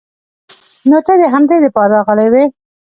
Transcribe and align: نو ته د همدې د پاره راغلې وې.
نو 0.89 0.97
ته 1.05 1.13
د 1.21 1.23
همدې 1.33 1.57
د 1.61 1.65
پاره 1.75 1.93
راغلې 1.95 2.27
وې. 2.33 2.45